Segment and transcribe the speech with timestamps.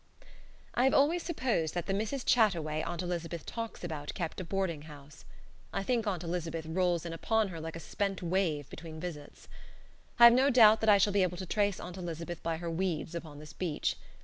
[0.73, 2.23] I have always supposed that the Mrs.
[2.25, 5.25] Chataway Aunt Elizabeth talks about kept a boarding house.
[5.71, 9.47] I think Aunt Elizabeth rolls in upon her like a spent wave between visits.
[10.17, 12.71] I have no doubt that I shall be able to trace Aunt Elizabeth by her
[12.71, 13.95] weeds upon this beach.